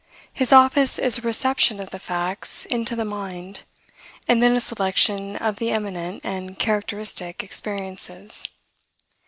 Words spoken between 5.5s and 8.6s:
the eminent and characteristic experiences.